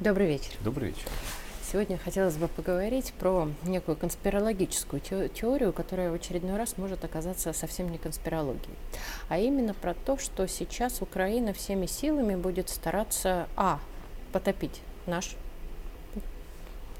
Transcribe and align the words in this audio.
Добрый 0.00 0.28
вечер. 0.28 0.52
Добрый 0.64 0.88
вечер. 0.88 1.02
Сегодня 1.70 1.98
хотелось 1.98 2.36
бы 2.36 2.48
поговорить 2.48 3.12
про 3.18 3.50
некую 3.64 3.98
конспирологическую 3.98 4.98
теорию, 5.28 5.74
которая 5.74 6.10
в 6.10 6.14
очередной 6.14 6.56
раз 6.56 6.78
может 6.78 7.04
оказаться 7.04 7.52
совсем 7.52 7.90
не 7.90 7.98
конспирологией, 7.98 8.74
а 9.28 9.38
именно 9.38 9.74
про 9.74 9.92
то, 9.92 10.16
что 10.16 10.48
сейчас 10.48 11.02
Украина 11.02 11.52
всеми 11.52 11.84
силами 11.84 12.34
будет 12.34 12.70
стараться, 12.70 13.46
а, 13.56 13.78
потопить 14.32 14.80
наш 15.04 15.36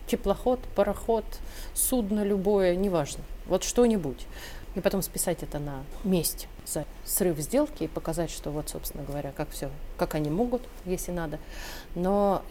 теплоход, 0.06 0.60
пароход, 0.76 1.24
судно 1.72 2.22
любое, 2.22 2.76
неважно, 2.76 3.24
вот 3.46 3.64
что-нибудь, 3.64 4.26
и 4.74 4.80
потом 4.80 5.00
списать 5.00 5.42
это 5.42 5.58
на 5.58 5.84
месть 6.04 6.48
за 6.66 6.84
срыв 7.06 7.38
сделки 7.38 7.84
и 7.84 7.88
показать, 7.88 8.30
что 8.30 8.50
вот, 8.50 8.68
собственно 8.68 9.04
говоря, 9.04 9.32
как 9.34 9.48
все, 9.52 9.70
как 9.96 10.14
они 10.14 10.28
могут, 10.28 10.60
если 10.84 11.12
надо. 11.12 11.38
Но 11.94 12.42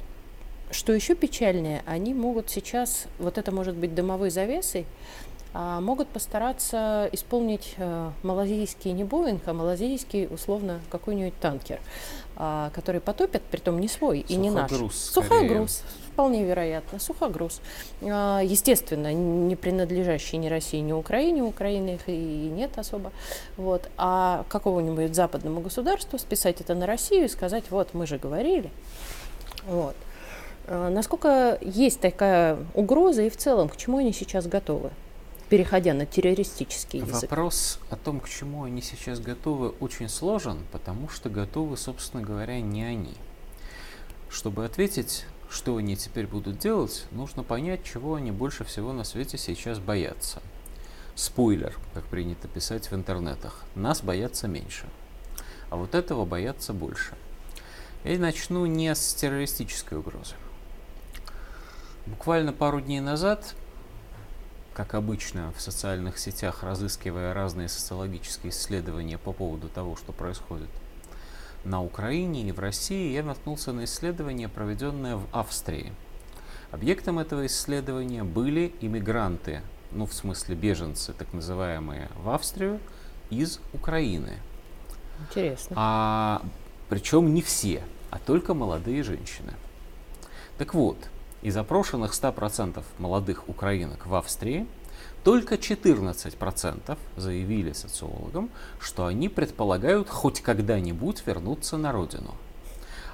что 0.72 0.94
еще 0.94 1.16
печальнее, 1.16 1.84
они 1.86 2.14
могут 2.14 2.50
сейчас, 2.50 3.06
вот 3.18 3.38
это 3.38 3.52
может 3.52 3.76
быть 3.76 3.96
дымовой 3.96 4.30
завесой, 4.30 4.86
а 5.52 5.82
могут 5.82 6.08
постараться 6.10 7.10
исполнить 7.12 7.74
э, 7.78 8.12
малазийский 8.22 8.92
не 8.92 9.04
Боинг, 9.04 9.42
а 9.48 9.54
малазийский, 9.54 10.28
условно, 10.28 10.80
какой-нибудь 10.92 11.40
танкер, 11.40 11.80
э, 12.38 12.70
который 12.72 13.02
потопят, 13.02 13.42
притом 13.42 13.80
не 13.80 13.88
свой 13.88 14.20
и 14.20 14.36
не 14.36 14.52
наш. 14.52 14.70
Сухогруз, 14.94 15.82
вполне 16.14 16.44
вероятно, 16.44 17.00
сухогруз. 17.00 17.62
Э, 18.02 18.42
естественно, 18.44 19.12
не 19.12 19.56
принадлежащий 19.56 20.38
ни 20.38 20.50
России, 20.50 20.82
ни 20.82 20.92
Украине, 20.92 21.42
Украины 21.42 21.96
их 21.96 22.08
и 22.08 22.12
нет 22.12 22.78
особо. 22.78 23.12
Вот. 23.58 23.90
А 23.98 24.46
какого-нибудь 24.50 25.16
западному 25.16 25.62
государству 25.62 26.20
списать 26.20 26.62
это 26.62 26.76
на 26.76 26.86
Россию 26.86 27.26
и 27.26 27.28
сказать, 27.28 27.64
вот, 27.72 27.96
мы 27.96 28.06
же 28.06 28.20
говорили. 28.20 28.70
Вот. 29.66 29.96
А, 30.72 30.90
насколько 30.90 31.58
есть 31.62 32.00
такая 32.00 32.60
угроза 32.76 33.24
и 33.24 33.30
в 33.30 33.38
целом, 33.38 33.70
к 33.70 33.76
чему 33.76 33.98
они 33.98 34.14
сейчас 34.14 34.46
готовы, 34.46 34.92
переходя 35.50 35.96
на 35.96 36.06
террористический 36.06 37.00
язык? 37.00 37.24
Вопрос 37.24 37.80
о 37.90 37.96
том, 37.96 38.20
к 38.20 38.30
чему 38.30 38.66
они 38.66 38.84
сейчас 38.84 39.20
готовы, 39.20 39.70
очень 39.80 40.10
сложен, 40.10 40.60
потому 40.72 41.10
что 41.10 41.30
готовы, 41.30 41.76
собственно 41.76 42.22
говоря, 42.22 42.62
не 42.62 42.84
они. 42.84 43.16
Чтобы 44.30 44.64
ответить, 44.64 45.26
что 45.50 45.76
они 45.78 45.96
теперь 45.98 46.28
будут 46.28 46.60
делать, 46.60 47.08
нужно 47.10 47.42
понять, 47.42 47.84
чего 47.84 48.14
они 48.14 48.32
больше 48.32 48.64
всего 48.64 48.94
на 48.94 49.04
свете 49.04 49.40
сейчас 49.40 49.80
боятся. 49.80 50.40
Спойлер, 51.16 51.76
как 51.96 52.06
принято 52.06 52.48
писать 52.48 52.92
в 52.92 52.94
интернетах. 52.94 53.64
Нас 53.74 54.02
боятся 54.02 54.48
меньше. 54.48 54.86
А 55.72 55.78
вот 55.78 55.96
этого 55.96 56.26
боятся 56.26 56.74
больше. 56.74 57.16
Я 58.04 58.20
начну 58.20 58.68
не 58.68 58.94
с 58.94 59.16
террористической 59.16 59.98
угрозы. 59.98 60.36
Буквально 62.06 62.54
пару 62.54 62.82
дней 62.82 63.02
назад, 63.02 63.56
как 64.74 64.94
обычно 64.94 65.52
в 65.56 65.62
социальных 65.62 66.18
сетях, 66.18 66.64
разыскивая 66.64 67.34
разные 67.34 67.70
социологические 67.70 68.52
исследования 68.52 69.18
по 69.18 69.34
поводу 69.34 69.68
того, 69.68 69.96
что 69.96 70.12
происходит 70.12 70.70
на 71.66 71.84
Украине 71.84 72.48
и 72.48 72.52
в 72.52 72.60
России, 72.60 73.12
я 73.12 73.24
наткнулся 73.24 73.74
на 73.74 73.84
исследование, 73.84 74.48
проведенное 74.48 75.18
в 75.18 75.26
Австрии. 75.32 75.92
Объектом 76.72 77.20
этого 77.20 77.46
исследования 77.48 78.24
были 78.24 78.74
иммигранты, 78.80 79.62
ну 79.92 80.06
в 80.06 80.14
смысле 80.14 80.56
беженцы, 80.56 81.14
так 81.14 81.34
называемые, 81.34 82.10
в 82.16 82.30
Австрию 82.30 82.80
из 83.30 83.60
Украины. 83.74 84.38
Интересно. 85.20 85.76
А, 85.78 86.42
причем 86.88 87.34
не 87.34 87.42
все, 87.42 87.84
а 88.12 88.20
только 88.20 88.54
молодые 88.54 89.04
женщины. 89.04 89.54
Так 90.58 90.74
вот, 90.74 90.98
из 91.42 91.56
опрошенных 91.56 92.14
100% 92.14 92.84
молодых 92.98 93.48
украинок 93.48 94.06
в 94.06 94.16
Австрии 94.16 94.68
только 95.24 95.56
14% 95.56 96.98
заявили 97.18 97.74
социологам, 97.74 98.50
что 98.80 99.06
они 99.06 99.30
предполагают 99.30 100.10
хоть 100.10 100.42
когда-нибудь 100.42 101.24
вернуться 101.26 101.78
на 101.78 101.92
родину. 101.92 102.36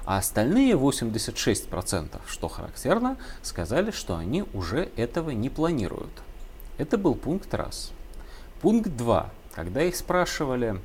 А 0.04 0.18
остальные 0.18 0.74
86%, 0.74 2.20
что 2.26 2.48
характерно, 2.48 3.16
сказали, 3.42 3.90
что 3.90 4.16
они 4.16 4.44
уже 4.54 4.90
этого 4.96 5.30
не 5.30 5.50
планируют. 5.50 6.22
Это 6.78 6.96
был 6.96 7.16
пункт 7.16 7.52
раз. 7.54 7.90
Пункт 8.60 8.90
два. 8.96 9.30
Когда 9.52 9.82
их 9.82 9.96
спрашивали, 9.96 10.80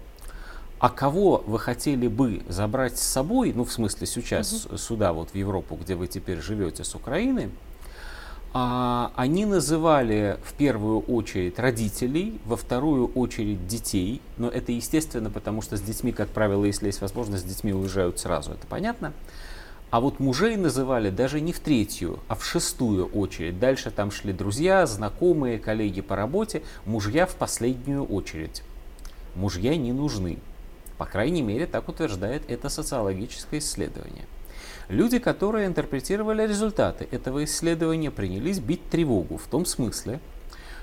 а 0.82 0.90
кого 0.90 1.44
вы 1.46 1.60
хотели 1.60 2.08
бы 2.08 2.42
забрать 2.50 2.98
с 2.98 3.04
собой, 3.04 3.54
ну 3.56 3.66
в 3.66 3.72
смысле 3.72 4.08
сейчас 4.08 4.66
угу. 4.66 4.78
сюда, 4.78 5.14
вот 5.14 5.30
в 5.30 5.36
Европу, 5.36 5.76
где 5.80 5.94
вы 5.94 6.08
теперь 6.08 6.42
живете 6.42 6.84
с 6.84 6.96
Украины, 6.96 7.52
а, 8.52 9.12
они 9.16 9.46
называли 9.46 10.40
в 10.44 10.54
первую 10.54 11.02
очередь 11.02 11.60
родителей, 11.60 12.42
во 12.46 12.58
вторую 12.58 13.12
очередь 13.14 13.68
детей, 13.68 14.22
но 14.38 14.50
это 14.50 14.72
естественно, 14.72 15.30
потому 15.30 15.62
что 15.62 15.78
с 15.78 15.82
детьми, 15.82 16.12
как 16.12 16.30
правило, 16.30 16.66
если 16.66 16.88
есть 16.88 17.02
возможность, 17.02 17.44
с 17.44 17.48
детьми 17.48 17.74
уезжают 17.74 18.20
сразу, 18.20 18.54
это 18.54 18.66
понятно. 18.66 19.14
А 19.92 20.00
вот 20.00 20.20
мужей 20.20 20.56
называли 20.56 21.12
даже 21.12 21.42
не 21.42 21.54
в 21.54 21.60
третью, 21.60 22.18
а 22.28 22.34
в 22.34 22.44
шестую 22.44 23.06
очередь. 23.06 23.60
Дальше 23.60 23.92
там 23.92 24.10
шли 24.10 24.34
друзья, 24.34 24.88
знакомые, 24.88 25.60
коллеги 25.60 26.02
по 26.02 26.16
работе, 26.16 26.64
мужья 26.86 27.28
в 27.28 27.36
последнюю 27.36 28.04
очередь. 28.04 28.64
Мужья 29.36 29.76
не 29.78 29.94
нужны. 29.94 30.40
По 31.02 31.08
крайней 31.08 31.42
мере, 31.42 31.66
так 31.66 31.90
утверждает 31.90 32.44
это 32.48 32.70
социологическое 32.70 33.60
исследование. 33.60 34.26
Люди, 34.88 35.18
которые 35.18 35.66
интерпретировали 35.66 36.46
результаты 36.46 37.08
этого 37.10 37.44
исследования, 37.44 38.12
принялись 38.12 38.60
бить 38.60 38.88
тревогу 38.88 39.38
в 39.38 39.48
том 39.48 39.66
смысле, 39.66 40.20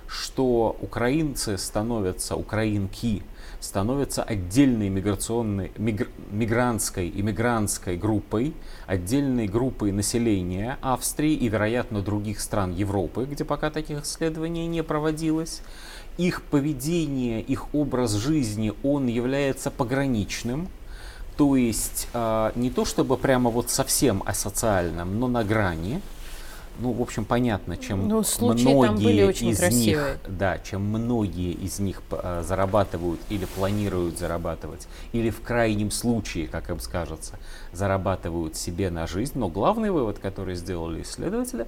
что 0.09 0.77
украинцы 0.81 1.59
становятся, 1.59 2.35
украинки 2.35 3.23
становятся 3.61 4.23
отдельной 4.23 4.89
миграционной, 4.89 5.73
мигр, 5.77 6.09
мигрантской, 6.31 7.13
иммигрантской 7.15 7.97
группой, 7.97 8.55
отдельной 8.87 9.47
группой 9.47 9.93
населения 9.93 10.79
Австрии 10.81 11.35
и, 11.35 11.49
вероятно, 11.49 12.01
других 12.01 12.41
стран 12.41 12.73
Европы, 12.73 13.27
где 13.31 13.45
пока 13.45 13.71
таких 13.71 14.03
исследований 14.03 14.67
не 14.67 14.83
проводилось 14.83 15.63
их 16.17 16.43
поведение, 16.43 17.41
их 17.41 17.73
образ 17.75 18.13
жизни, 18.15 18.73
он 18.83 19.07
является 19.07 19.71
пограничным, 19.71 20.69
то 21.37 21.55
есть 21.55 22.09
э, 22.13 22.53
не 22.57 22.71
то 22.71 22.85
чтобы 22.85 23.17
прямо 23.17 23.51
вот 23.51 23.71
совсем 23.71 24.23
асоциальным, 24.27 25.21
но 25.21 25.29
на 25.29 25.45
грани. 25.45 26.03
Ну, 26.79 26.93
в 26.93 27.03
общем, 27.03 27.25
понятно, 27.25 27.77
чем 27.77 28.07
ну, 28.07 28.23
многие 28.39 29.31
из 29.33 29.59
красивые. 29.59 30.13
них, 30.13 30.19
да, 30.29 30.59
чем 30.59 30.83
многие 30.83 31.53
из 31.53 31.81
них 31.81 32.03
э, 32.13 32.45
зарабатывают 32.47 33.21
или 33.31 33.47
планируют 33.47 34.17
зарабатывать, 34.17 34.87
или 35.13 35.31
в 35.31 35.41
крайнем 35.41 35.91
случае, 35.91 36.47
как 36.47 36.71
им 36.71 36.79
скажется, 36.79 37.39
зарабатывают 37.73 38.55
себе 38.55 38.91
на 38.91 39.09
жизнь. 39.09 39.33
Но 39.35 39.49
главный 39.49 39.91
вывод, 39.91 40.21
который 40.21 40.55
сделали 40.55 41.03
исследователи, 41.03 41.67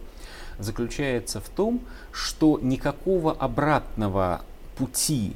заключается 0.59 1.41
в 1.41 1.49
том, 1.49 1.81
что 2.13 2.61
никакого 2.63 3.33
обратного 3.33 4.43
пути 4.77 5.35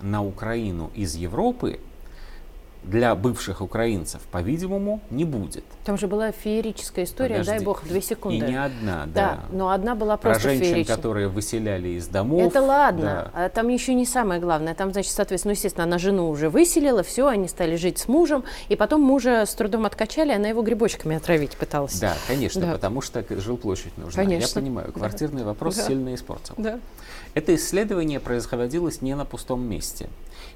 на 0.00 0.24
Украину 0.24 0.92
из 0.94 1.16
Европы 1.16 1.80
для 2.82 3.14
бывших 3.14 3.60
украинцев, 3.60 4.20
по-видимому, 4.30 5.00
не 5.10 5.24
будет. 5.24 5.64
Там 5.84 5.98
же 5.98 6.06
была 6.06 6.32
феерическая 6.32 7.04
история, 7.04 7.36
Подожди. 7.36 7.52
дай 7.52 7.64
бог, 7.64 7.84
две 7.84 8.00
секунды. 8.00 8.46
И 8.46 8.48
не 8.50 8.62
одна, 8.62 9.06
да. 9.06 9.12
Да, 9.14 9.38
но 9.52 9.70
одна 9.70 9.94
была 9.94 10.16
просто 10.16 10.42
Про 10.42 10.50
женщин, 10.50 10.66
фееричная. 10.66 10.96
которые 10.96 11.28
выселяли 11.28 11.88
из 11.88 12.08
домов. 12.08 12.42
Это 12.42 12.62
ладно, 12.62 13.30
да. 13.34 13.44
а 13.44 13.48
там 13.48 13.68
еще 13.68 13.94
не 13.94 14.06
самое 14.06 14.40
главное. 14.40 14.74
Там, 14.74 14.92
значит, 14.92 15.12
соответственно, 15.12 15.50
ну, 15.50 15.54
естественно, 15.54 15.84
она 15.84 15.98
жену 15.98 16.28
уже 16.28 16.48
выселила, 16.48 17.02
все, 17.02 17.26
они 17.28 17.48
стали 17.48 17.76
жить 17.76 17.98
с 17.98 18.08
мужем, 18.08 18.44
и 18.68 18.76
потом 18.76 19.02
мужа 19.02 19.44
с 19.46 19.54
трудом 19.54 19.84
откачали, 19.84 20.32
она 20.32 20.48
его 20.48 20.62
грибочками 20.62 21.16
отравить 21.16 21.56
пыталась. 21.56 21.98
Да, 22.00 22.14
конечно, 22.28 22.62
да. 22.62 22.72
потому 22.72 23.00
что 23.00 23.24
жилплощадь 23.28 23.96
нужна. 23.98 24.22
Конечно. 24.22 24.58
Я 24.58 24.62
понимаю, 24.64 24.92
квартирный 24.92 25.40
да. 25.40 25.48
вопрос 25.48 25.76
да. 25.76 25.86
сильно 25.86 26.14
испортил. 26.14 26.54
Да. 26.56 26.80
Это 27.32 27.54
исследование 27.54 28.18
происходилось 28.18 29.02
не 29.02 29.14
на 29.14 29.24
пустом 29.24 29.62
месте. 29.62 30.08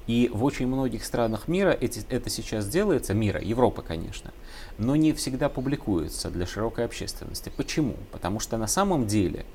И 0.07 0.29
в 0.33 0.43
очень 0.43 0.67
многих 0.67 1.05
странах 1.05 1.47
мира 1.47 1.69
эти, 1.69 2.01
это 2.09 2.29
сейчас 2.29 2.67
делается, 2.67 3.13
мира, 3.13 3.39
Европы, 3.41 3.81
конечно, 3.81 4.33
но 4.77 4.97
не 4.97 5.13
всегда 5.13 5.47
публикуется 5.47 6.29
для 6.29 6.45
широкой 6.45 6.83
общественности. 6.83 7.49
Почему? 7.55 7.95
Потому 8.11 8.41
что 8.41 8.57
на 8.57 8.67
самом 8.67 9.07
деле 9.07 9.45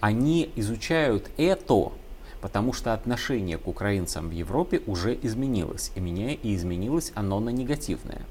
они 0.00 0.50
изучают 0.56 1.28
это, 1.36 1.92
потому 2.40 2.72
что 2.72 2.94
отношение 2.94 3.58
к 3.58 3.68
украинцам 3.68 4.30
в 4.30 4.32
Европе 4.32 4.80
уже 4.86 5.18
изменилось, 5.20 5.92
и 5.94 6.00
меня 6.00 6.32
и 6.32 6.54
изменилось 6.56 7.12
оно 7.14 7.38
на 7.38 7.50
негативное. 7.50 8.22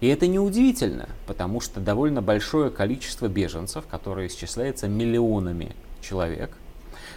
И 0.00 0.08
это 0.08 0.26
неудивительно, 0.26 1.08
потому 1.28 1.60
что 1.60 1.78
довольно 1.78 2.22
большое 2.22 2.70
количество 2.70 3.28
беженцев, 3.28 3.84
которое 3.88 4.26
исчисляется 4.26 4.88
миллионами 4.88 5.76
человек– 6.00 6.50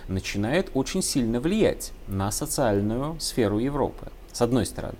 начинает 0.08 0.72
очень 0.74 1.02
сильно 1.02 1.40
влиять 1.40 1.92
на 2.08 2.32
социальную 2.32 3.20
сферу 3.20 3.60
Европы, 3.60 4.12
с 4.32 4.42
одной 4.42 4.66
стороны. 4.66 4.98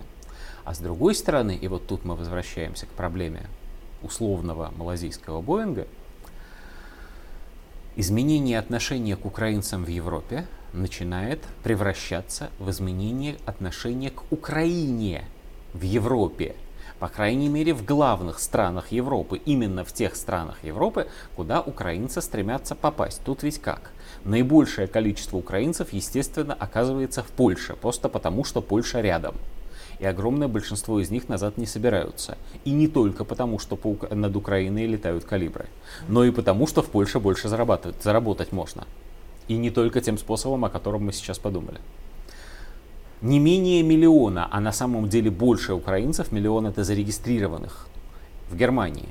А 0.64 0.74
с 0.74 0.78
другой 0.78 1.14
стороны, 1.14 1.56
и 1.60 1.68
вот 1.68 1.86
тут 1.86 2.04
мы 2.04 2.14
возвращаемся 2.14 2.86
к 2.86 2.90
проблеме 2.90 3.46
условного 4.02 4.72
малазийского 4.76 5.40
Боинга, 5.40 5.86
изменение 7.96 8.58
отношения 8.58 9.16
к 9.16 9.26
украинцам 9.26 9.84
в 9.84 9.88
Европе 9.88 10.46
начинает 10.72 11.40
превращаться 11.62 12.50
в 12.58 12.70
изменение 12.70 13.36
отношения 13.44 14.10
к 14.10 14.30
Украине 14.32 15.24
в 15.74 15.82
Европе. 15.82 16.54
По 16.98 17.08
крайней 17.08 17.48
мере, 17.48 17.74
в 17.74 17.84
главных 17.84 18.38
странах 18.38 18.92
Европы, 18.92 19.40
именно 19.44 19.84
в 19.84 19.92
тех 19.92 20.16
странах 20.16 20.56
Европы, 20.62 21.08
куда 21.36 21.60
украинцы 21.60 22.22
стремятся 22.22 22.74
попасть. 22.74 23.20
Тут 23.24 23.42
ведь 23.42 23.58
как? 23.60 23.90
Наибольшее 24.24 24.86
количество 24.86 25.36
украинцев, 25.36 25.92
естественно, 25.92 26.54
оказывается 26.54 27.22
в 27.22 27.28
Польше, 27.28 27.74
просто 27.80 28.08
потому 28.08 28.44
что 28.44 28.60
Польша 28.62 29.00
рядом. 29.00 29.34
И 29.98 30.04
огромное 30.04 30.48
большинство 30.48 31.00
из 31.00 31.10
них 31.10 31.28
назад 31.28 31.58
не 31.58 31.66
собираются. 31.66 32.36
И 32.64 32.72
не 32.72 32.88
только 32.88 33.24
потому, 33.24 33.58
что 33.58 33.78
над 34.10 34.34
Украиной 34.34 34.86
летают 34.86 35.24
калибры, 35.24 35.66
но 36.08 36.24
и 36.24 36.30
потому, 36.30 36.66
что 36.66 36.82
в 36.82 36.88
Польше 36.88 37.20
больше 37.20 37.48
зарабатывать, 37.48 38.02
заработать 38.02 38.52
можно. 38.52 38.84
И 39.48 39.56
не 39.56 39.70
только 39.70 40.00
тем 40.00 40.18
способом, 40.18 40.64
о 40.64 40.70
котором 40.70 41.04
мы 41.04 41.12
сейчас 41.12 41.38
подумали. 41.38 41.78
Не 43.22 43.38
менее 43.38 43.84
миллиона, 43.84 44.48
а 44.50 44.58
на 44.58 44.72
самом 44.72 45.08
деле 45.08 45.30
больше 45.30 45.74
украинцев, 45.74 46.32
миллион 46.32 46.66
это 46.66 46.82
зарегистрированных 46.82 47.86
в 48.50 48.56
Германии. 48.56 49.08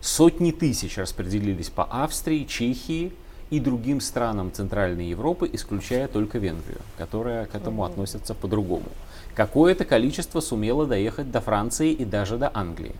Сотни 0.00 0.52
тысяч 0.52 0.96
распределились 0.96 1.70
по 1.70 1.82
Австрии, 1.84 2.44
Чехии 2.44 3.12
и 3.50 3.58
другим 3.58 4.00
странам 4.00 4.52
Центральной 4.52 5.08
Европы, 5.08 5.50
исключая 5.52 6.06
только 6.06 6.38
Венгрию, 6.38 6.78
которая 6.96 7.46
к 7.46 7.56
этому 7.56 7.82
относится 7.82 8.32
по-другому. 8.32 8.86
Какое-то 9.34 9.84
количество 9.84 10.38
сумело 10.38 10.86
доехать 10.86 11.32
до 11.32 11.40
Франции 11.40 11.90
и 11.90 12.04
даже 12.04 12.38
до 12.38 12.48
Англии. 12.54 12.94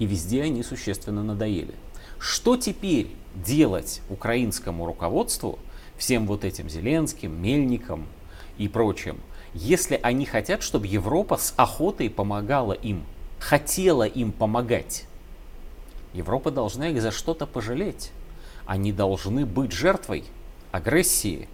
И 0.00 0.06
везде 0.06 0.42
они 0.42 0.64
существенно 0.64 1.22
надоели. 1.22 1.74
Что 2.18 2.56
теперь 2.56 3.06
делать 3.36 4.00
украинскому 4.10 4.84
руководству, 4.84 5.60
всем 5.96 6.26
вот 6.26 6.44
этим 6.44 6.68
Зеленским, 6.68 7.40
Мельникам 7.40 8.06
и 8.58 8.68
прочим, 8.68 9.18
если 9.54 9.98
они 10.02 10.24
хотят, 10.24 10.62
чтобы 10.62 10.86
Европа 10.86 11.36
с 11.36 11.52
охотой 11.56 12.08
помогала 12.08 12.72
им, 12.72 13.04
хотела 13.38 14.04
им 14.04 14.32
помогать? 14.32 15.04
Европа 16.14 16.50
должна 16.50 16.88
их 16.88 17.00
за 17.02 17.10
что-то 17.10 17.46
пожалеть. 17.46 18.12
Они 18.66 18.92
должны 18.92 19.44
быть 19.44 19.72
жертвой 19.72 20.24
агрессии, 20.70 21.48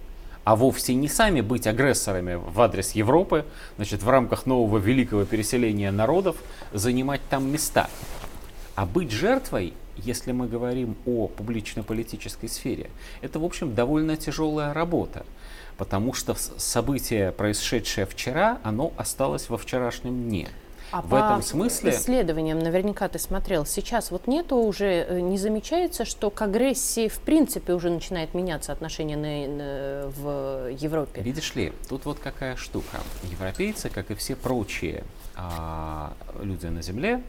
а 0.45 0.57
вовсе 0.57 0.95
не 0.95 1.09
сами 1.09 1.41
быть 1.41 1.67
агрессорами 1.67 2.35
в 2.35 2.61
адрес 2.61 2.93
Европы, 2.93 3.45
значит, 3.77 4.03
в 4.03 4.09
рамках 4.09 4.47
нового 4.47 4.79
великого 4.79 5.25
переселения 5.25 5.91
народов, 5.91 6.37
занимать 6.73 7.21
там 7.29 7.51
места. 7.51 7.89
А 8.75 8.87
быть 8.87 9.11
жертвой 9.11 9.75
если 10.05 10.33
мы 10.33 10.49
говорим 10.49 10.97
о 11.07 11.29
публично-политической 11.29 12.49
сфере, 12.49 12.91
это, 13.21 13.39
в 13.39 13.45
общем, 13.45 13.75
довольно 13.75 14.17
тяжелая 14.17 14.73
работа, 14.73 15.25
потому 15.77 16.13
что 16.13 16.35
событие, 16.35 17.33
происшедшее 17.33 18.07
вчера, 18.07 18.59
оно 18.63 18.93
осталось 18.97 19.49
во 19.49 19.59
вчерашнем 19.59 20.29
дне. 20.29 20.49
А 20.91 21.03
в 21.03 21.09
по 21.09 21.17
этом 21.17 21.43
смысле 21.43 21.91
исследованиям 21.91 22.59
наверняка 22.59 23.09
ты 23.09 23.19
смотрел. 23.19 23.67
Сейчас 23.67 24.11
вот 24.11 24.27
нету 24.27 24.57
уже 24.57 25.07
э, 25.09 25.21
не 25.21 25.37
замечается, 25.37 26.05
что 26.05 26.31
к 26.31 26.41
агрессии 26.41 27.09
в 27.09 27.19
принципе 27.21 27.75
уже 27.75 27.91
начинает 27.91 28.35
меняться 28.35 28.73
отношение 28.73 29.17
на, 29.17 29.49
на, 29.49 30.09
в 30.09 30.71
Европе. 30.71 31.21
Видишь 31.21 31.55
ли, 31.55 31.73
тут 31.89 32.07
вот 32.07 32.19
какая 32.19 32.57
штука. 32.57 32.99
Европейцы, 33.25 33.91
как 33.91 34.11
и 34.11 34.15
все 34.15 34.35
прочие 34.37 35.05
а, 35.37 36.15
люди 36.41 36.67
на 36.67 36.83
Земле, 36.83 37.23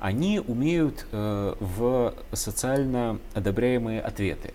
они 0.00 0.40
умеют 0.40 1.06
э, 1.12 1.54
в 1.60 2.14
социально 2.32 3.18
одобряемые 3.34 4.00
ответы. 4.00 4.52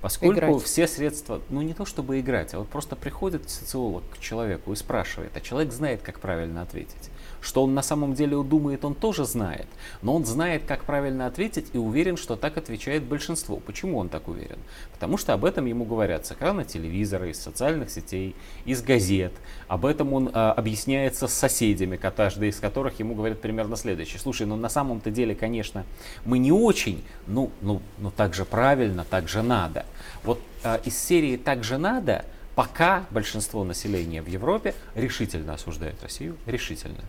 Поскольку 0.00 0.38
играть. 0.38 0.62
все 0.62 0.86
средства, 0.86 1.40
ну 1.48 1.62
не 1.62 1.74
то 1.74 1.84
чтобы 1.84 2.20
играть, 2.20 2.54
а 2.54 2.58
вот 2.58 2.68
просто 2.68 2.96
приходит 2.96 3.48
социолог 3.50 4.02
к 4.10 4.18
человеку 4.18 4.72
и 4.72 4.76
спрашивает, 4.76 5.32
а 5.36 5.40
человек 5.40 5.72
знает, 5.72 6.02
как 6.02 6.20
правильно 6.20 6.62
ответить. 6.62 7.10
Что 7.40 7.62
он 7.62 7.74
на 7.74 7.82
самом 7.82 8.14
деле 8.14 8.42
думает, 8.42 8.84
он 8.84 8.94
тоже 8.94 9.24
знает. 9.24 9.66
Но 10.02 10.14
он 10.14 10.24
знает, 10.24 10.64
как 10.66 10.84
правильно 10.84 11.26
ответить 11.26 11.68
и 11.72 11.78
уверен, 11.78 12.16
что 12.16 12.36
так 12.36 12.56
отвечает 12.56 13.04
большинство. 13.04 13.56
Почему 13.56 13.98
он 13.98 14.08
так 14.08 14.28
уверен? 14.28 14.58
Потому 14.92 15.16
что 15.16 15.32
об 15.32 15.44
этом 15.44 15.66
ему 15.66 15.84
говорят 15.84 16.26
с 16.26 16.32
экрана 16.32 16.64
телевизора, 16.64 17.28
из 17.28 17.40
социальных 17.40 17.90
сетей, 17.90 18.34
из 18.64 18.82
газет. 18.82 19.32
Об 19.68 19.86
этом 19.86 20.12
он 20.12 20.30
а, 20.32 20.52
объясняется 20.52 21.28
с 21.28 21.34
соседями, 21.34 21.96
каждый 21.96 22.48
из 22.48 22.58
которых 22.58 22.98
ему 22.98 23.14
говорят 23.14 23.40
примерно 23.40 23.76
следующее. 23.76 24.18
Слушай, 24.18 24.46
ну 24.46 24.56
на 24.56 24.68
самом-то 24.68 25.10
деле, 25.10 25.34
конечно, 25.34 25.84
мы 26.24 26.38
не 26.38 26.52
очень, 26.52 27.04
ну, 27.26 27.50
ну, 27.60 27.80
ну 27.98 28.10
так 28.10 28.34
же 28.34 28.44
правильно, 28.44 29.04
так 29.08 29.28
же 29.28 29.42
надо. 29.42 29.86
Вот 30.24 30.40
а, 30.64 30.80
из 30.84 30.98
серии 30.98 31.36
«так 31.36 31.62
же 31.62 31.78
надо» 31.78 32.24
пока 32.56 33.04
большинство 33.10 33.62
населения 33.62 34.20
в 34.20 34.26
Европе 34.26 34.74
решительно 34.96 35.54
осуждает 35.54 36.02
Россию, 36.02 36.36
решительно 36.46 37.04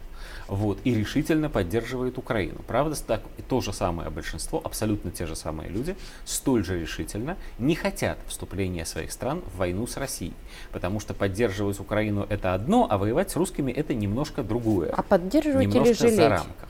вот, 0.47 0.79
и 0.83 0.93
решительно 0.93 1.49
поддерживает 1.49 2.17
Украину. 2.17 2.59
Правда, 2.67 2.95
так, 2.95 3.21
и 3.37 3.41
то 3.41 3.61
же 3.61 3.73
самое 3.73 4.09
большинство, 4.09 4.61
абсолютно 4.63 5.09
те 5.09 5.25
же 5.25 5.35
самые 5.35 5.69
люди, 5.69 5.95
столь 6.25 6.63
же 6.63 6.79
решительно 6.79 7.37
не 7.59 7.75
хотят 7.75 8.17
вступления 8.27 8.85
своих 8.85 9.11
стран 9.11 9.41
в 9.53 9.57
войну 9.57 9.87
с 9.87 9.97
Россией. 9.97 10.33
Потому 10.71 10.99
что 10.99 11.13
поддерживать 11.13 11.79
Украину 11.79 12.25
это 12.29 12.53
одно, 12.53 12.87
а 12.89 12.97
воевать 12.97 13.31
с 13.31 13.35
русскими 13.35 13.71
это 13.71 13.93
немножко 13.93 14.43
другое. 14.43 14.91
А 14.91 15.01
поддерживать 15.01 15.67
немножко 15.67 15.89
или 15.89 15.93
жалеть? 15.93 16.15
за 16.15 16.29
рамках. 16.29 16.69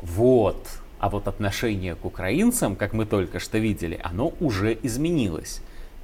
Вот. 0.00 0.66
А 0.98 1.10
вот 1.10 1.28
отношение 1.28 1.94
к 1.94 2.04
украинцам, 2.04 2.74
как 2.76 2.92
мы 2.92 3.04
только 3.04 3.38
что 3.38 3.58
видели, 3.58 4.00
оно 4.02 4.32
уже 4.40 4.76
изменилось. 4.82 5.60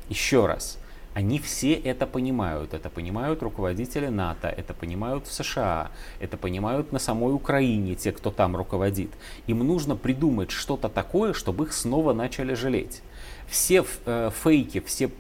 Еще 0.09 0.47
раз, 0.47 0.79
они 1.15 1.39
все 1.39 1.75
это 1.75 2.07
понимают. 2.07 2.75
Это 2.75 2.89
понимают 2.89 3.43
руководители 3.43 4.07
НАТО, 4.07 4.49
это 4.49 4.75
понимают 4.75 5.27
в 5.27 5.33
США, 5.33 5.91
это 6.21 6.37
понимают 6.37 6.93
на 6.93 6.99
самой 6.99 7.35
Украине 7.35 7.95
те, 7.95 8.13
кто 8.13 8.31
там 8.31 8.57
руководит. 8.57 9.11
Им 9.47 9.59
нужно 9.61 9.97
придумать 9.97 10.51
что-то 10.51 10.89
такое, 10.89 11.33
чтобы 11.35 11.65
их 11.65 11.73
снова 11.73 12.13
начали 12.13 12.55
жалеть. 12.55 13.03
Все 13.47 13.85
э, 14.07 14.31
фейки, 14.43 14.81
все, 14.81 15.11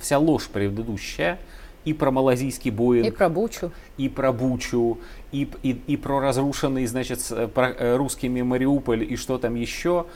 вся 0.00 0.18
ложь 0.18 0.48
предыдущая, 0.48 1.38
и 1.84 1.92
про 1.92 2.12
малазийский 2.12 2.70
Боинг. 2.70 3.08
И 3.08 3.10
про 3.10 3.28
Бучу. 3.28 3.72
И 3.96 4.08
про 4.08 4.32
Бучу, 4.32 4.98
и, 5.32 5.48
и, 5.64 5.70
и 5.88 5.96
про 5.96 6.20
разрушенный, 6.20 6.86
значит, 6.86 7.20
про, 7.52 7.70
э, 7.70 7.96
русскими 7.96 8.42
Мариуполь 8.42 9.02
и 9.02 9.16
что 9.16 9.38
там 9.38 9.56
еще, 9.56 10.06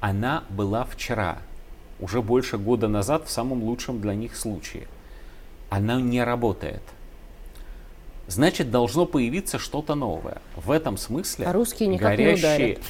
она 0.00 0.44
была 0.48 0.84
вчера 0.86 1.42
уже 2.00 2.22
больше 2.22 2.58
года 2.58 2.88
назад 2.88 3.26
в 3.26 3.30
самом 3.30 3.62
лучшем 3.62 4.00
для 4.00 4.14
них 4.14 4.36
случае. 4.36 4.86
Она 5.68 6.00
не 6.00 6.22
работает. 6.22 6.82
Значит, 8.26 8.70
должно 8.70 9.06
появиться 9.06 9.58
что-то 9.58 9.94
новое. 9.94 10.40
В 10.56 10.70
этом 10.70 10.96
смысле 10.96 11.46
а 11.46 11.52
русские 11.52 11.88
никак 11.88 12.10
горящие... 12.10 12.58
не 12.58 12.64
ударят. 12.72 12.84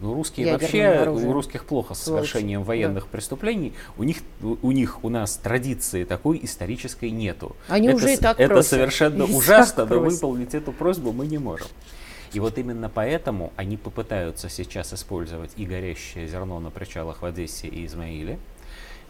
Ну, 0.00 0.14
русские 0.14 0.52
вообще, 0.52 1.08
у 1.08 1.32
русских 1.32 1.64
плохо 1.64 1.94
с 1.94 2.02
совершением 2.02 2.64
военных 2.64 3.04
да. 3.04 3.10
преступлений. 3.12 3.72
У 3.96 4.02
них, 4.02 4.18
у 4.40 4.72
них, 4.72 5.04
у 5.04 5.08
нас 5.08 5.36
традиции 5.36 6.04
такой 6.04 6.40
исторической 6.42 7.10
нету. 7.10 7.54
Они 7.68 7.86
это, 7.86 7.96
уже 7.96 8.14
и 8.14 8.16
так 8.16 8.40
Это 8.40 8.54
просят. 8.54 8.70
совершенно 8.70 9.22
и 9.22 9.32
ужасно, 9.32 9.86
но 9.86 10.00
выполнить 10.00 10.54
эту 10.54 10.72
просьбу 10.72 11.12
мы 11.12 11.26
не 11.26 11.38
можем. 11.38 11.68
И 12.32 12.40
вот 12.40 12.58
именно 12.58 12.88
поэтому 12.88 13.52
они 13.56 13.76
попытаются 13.76 14.48
сейчас 14.48 14.92
использовать 14.94 15.52
и 15.56 15.66
горящее 15.66 16.26
зерно 16.26 16.60
на 16.60 16.70
причалах 16.70 17.22
в 17.22 17.24
Одессе 17.26 17.68
и 17.68 17.86
Измаиле, 17.86 18.38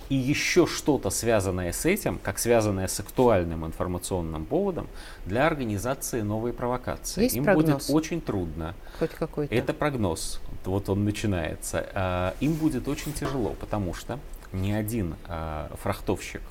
и 0.09 0.15
еще 0.15 0.67
что-то 0.67 1.11
связанное 1.11 1.73
с 1.73 1.87
этим, 1.87 2.19
как 2.19 2.39
связанное 2.39 2.89
с 2.89 3.01
актуальным 3.01 3.65
информационным 3.65 4.45
поводом, 4.45 4.89
для 5.25 5.47
организации 5.47 6.21
новой 6.23 6.53
провокации. 6.53 7.23
Есть 7.23 7.37
Им 7.37 7.45
прогноз? 7.45 7.65
будет 7.65 7.91
очень 7.91 8.21
трудно. 8.21 8.75
Хоть 8.99 9.13
какой-то. 9.13 9.55
Это 9.55 9.73
прогноз. 9.73 10.41
Вот 10.65 10.89
он 10.89 11.05
начинается. 11.05 11.87
А, 11.95 12.35
им 12.41 12.55
будет 12.55 12.89
очень 12.89 13.13
тяжело, 13.13 13.55
потому 13.61 13.95
что 13.95 14.19
ни 14.53 14.73
один 14.73 15.17
а, 15.29 15.71
фрахтовщик 15.81 16.43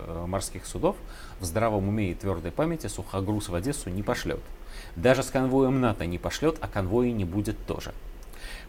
а, 0.00 0.26
морских 0.26 0.66
судов 0.66 0.96
в 1.38 1.44
здравом 1.44 1.88
уме 1.88 2.10
и 2.10 2.14
твердой 2.14 2.50
памяти 2.50 2.88
сухогруз 2.88 3.48
в 3.48 3.54
Одессу 3.54 3.90
не 3.90 4.02
пошлет. 4.02 4.40
Даже 4.96 5.22
с 5.22 5.30
конвоем 5.30 5.80
НАТО 5.80 6.06
не 6.06 6.18
пошлет, 6.18 6.56
а 6.60 6.68
конвоя 6.68 7.10
не 7.12 7.24
будет 7.24 7.66
тоже. 7.66 7.92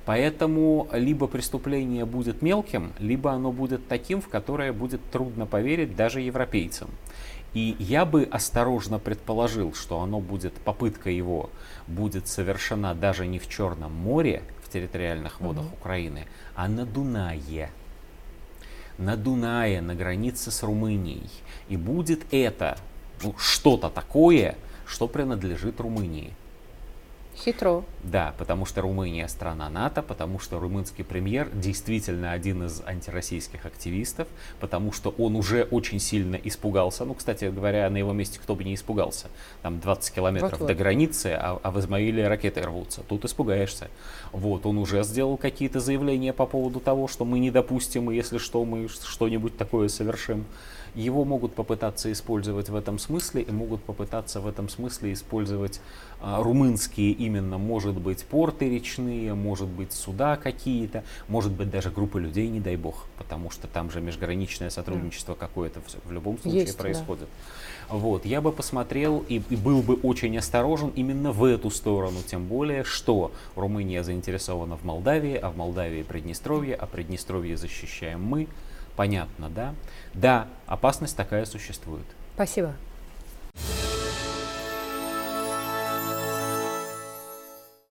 Поэтому 0.05 0.87
либо 0.91 1.27
преступление 1.27 2.05
будет 2.05 2.41
мелким, 2.41 2.93
либо 2.99 3.31
оно 3.31 3.51
будет 3.51 3.87
таким, 3.87 4.21
в 4.21 4.27
которое 4.27 4.71
будет 4.71 5.01
трудно 5.11 5.45
поверить 5.47 5.95
даже 5.95 6.21
европейцам. 6.21 6.89
И 7.55 7.75
я 7.79 8.05
бы 8.05 8.23
осторожно 8.29 8.99
предположил, 8.99 9.73
что 9.73 10.01
оно 10.01 10.19
будет, 10.19 10.53
попытка 10.53 11.09
его 11.09 11.49
будет 11.87 12.27
совершена 12.27 12.93
даже 12.93 13.25
не 13.25 13.39
в 13.39 13.47
Черном 13.47 13.93
море, 13.93 14.43
в 14.61 14.69
территориальных 14.69 15.39
водах 15.39 15.65
угу. 15.65 15.75
Украины, 15.75 16.27
а 16.53 16.67
на 16.67 16.85
Дунае. 16.85 17.71
На 18.97 19.15
Дунае, 19.15 19.81
на 19.81 19.95
границе 19.95 20.51
с 20.51 20.63
Румынией. 20.63 21.29
И 21.69 21.77
будет 21.77 22.25
это 22.31 22.77
ну, 23.23 23.33
что-то 23.37 23.89
такое, 23.89 24.55
что 24.87 25.07
принадлежит 25.07 25.79
Румынии. 25.79 26.33
Хитро. 27.35 27.83
Да, 28.03 28.33
потому 28.37 28.65
что 28.65 28.81
Румыния 28.81 29.27
страна 29.27 29.69
НАТО, 29.69 30.01
потому 30.01 30.39
что 30.39 30.59
румынский 30.59 31.03
премьер 31.03 31.49
действительно 31.53 32.31
один 32.31 32.65
из 32.65 32.81
антироссийских 32.85 33.65
активистов, 33.65 34.27
потому 34.59 34.91
что 34.91 35.13
он 35.17 35.35
уже 35.35 35.63
очень 35.63 35.99
сильно 35.99 36.35
испугался. 36.35 37.03
Ну, 37.03 37.13
кстати 37.13 37.45
говоря, 37.45 37.89
на 37.89 37.97
его 37.97 38.13
месте 38.13 38.39
кто 38.41 38.55
бы 38.55 38.63
не 38.63 38.75
испугался. 38.75 39.27
Там 39.61 39.79
20 39.79 40.13
километров 40.13 40.59
вот 40.59 40.61
-вот. 40.61 40.67
до 40.67 40.75
границы, 40.75 41.37
а, 41.37 41.59
а 41.61 41.71
в 41.71 41.79
Измаиле 41.79 42.27
ракеты 42.27 42.61
рвутся. 42.61 43.01
Тут 43.01 43.25
испугаешься. 43.25 43.89
Вот, 44.31 44.65
он 44.65 44.77
уже 44.77 45.03
сделал 45.03 45.37
какие-то 45.37 45.79
заявления 45.79 46.31
по 46.31 46.45
поводу 46.45 46.79
того, 46.79 47.07
что 47.07 47.25
мы 47.25 47.39
не 47.39 47.51
допустим, 47.51 48.11
и 48.11 48.15
если 48.15 48.37
что, 48.37 48.63
мы 48.63 48.87
что-нибудь 48.87 49.57
такое 49.57 49.89
совершим. 49.89 50.45
Его 50.95 51.25
могут 51.25 51.53
попытаться 51.53 52.09
использовать 52.09 52.69
в 52.69 52.75
этом 52.75 52.99
смысле 52.99 53.41
и 53.41 53.51
могут 53.51 53.83
попытаться 53.83 54.39
в 54.39 54.47
этом 54.47 54.69
смысле 54.69 55.11
использовать 55.11 55.81
румынские 56.21 57.11
именно, 57.11 57.57
может 57.57 57.95
быть, 57.95 58.23
порты 58.25 58.69
речные, 58.69 59.33
может 59.33 59.67
быть, 59.67 59.93
суда 59.93 60.37
какие-то, 60.37 61.03
может 61.27 61.51
быть, 61.51 61.69
даже 61.69 61.89
группы 61.89 62.19
людей, 62.19 62.47
не 62.47 62.59
дай 62.59 62.75
бог, 62.75 63.05
потому 63.17 63.51
что 63.51 63.67
там 63.67 63.91
же 63.91 64.01
межграничное 64.01 64.69
сотрудничество 64.69 65.35
да. 65.35 65.39
какое-то 65.47 65.81
в, 65.81 66.09
в 66.09 66.11
любом 66.11 66.39
случае 66.39 66.61
Есть, 66.61 66.77
происходит. 66.77 67.27
Да. 67.89 67.95
Вот, 67.95 68.25
я 68.25 68.41
бы 68.41 68.51
посмотрел 68.51 69.23
и, 69.27 69.41
и 69.49 69.55
был 69.55 69.81
бы 69.81 69.95
очень 69.95 70.35
осторожен 70.37 70.89
именно 70.95 71.31
в 71.31 71.43
эту 71.43 71.69
сторону, 71.69 72.19
тем 72.25 72.45
более, 72.45 72.83
что 72.83 73.31
Румыния 73.55 74.03
заинтересована 74.03 74.77
в 74.77 74.83
Молдавии, 74.83 75.35
а 75.35 75.49
в 75.51 75.57
Молдавии 75.57 76.01
Приднестровье, 76.03 76.75
а 76.75 76.87
Приднестровье 76.87 77.57
защищаем 77.57 78.23
мы. 78.23 78.47
Понятно, 78.95 79.49
да? 79.49 79.75
Да, 80.13 80.47
опасность 80.67 81.17
такая 81.17 81.45
существует. 81.45 82.05
Спасибо. 82.35 82.73